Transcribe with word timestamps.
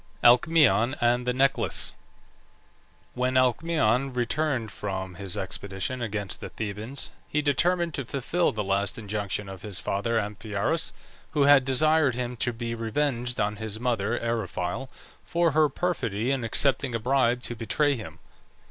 ALCMAEON 0.23 0.95
AND 0.99 1.27
THE 1.27 1.33
NECKLACE. 1.33 1.93
When 3.13 3.35
Alcmaeon 3.37 4.13
returned 4.15 4.71
from 4.71 5.13
his 5.13 5.37
expedition 5.37 6.01
against 6.01 6.41
the 6.41 6.49
Thebans 6.49 7.11
he 7.27 7.43
determined 7.43 7.93
to 7.93 8.05
fulfil 8.05 8.51
the 8.51 8.63
last 8.63 8.97
injunction 8.97 9.47
of 9.47 9.61
his 9.61 9.79
father 9.79 10.17
Amphiaraus, 10.19 10.91
who 11.33 11.43
had 11.43 11.63
desired 11.63 12.15
him 12.15 12.35
to 12.37 12.51
be 12.51 12.73
revenged 12.73 13.39
on 13.39 13.57
his 13.57 13.79
mother 13.79 14.17
Eriphyle 14.17 14.89
for 15.23 15.51
her 15.51 15.69
perfidy 15.69 16.31
in 16.31 16.43
accepting 16.43 16.95
a 16.95 16.99
bribe 16.99 17.41
to 17.41 17.55
betray 17.55 17.93
him. 17.95 18.17